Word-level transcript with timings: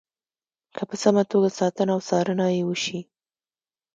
که 0.75 0.81
په 0.89 0.95
سمه 1.03 1.23
توګه 1.31 1.49
ساتنه 1.59 1.91
او 1.95 2.01
څارنه 2.07 2.45
یې 2.55 2.61
وشي. 2.65 2.99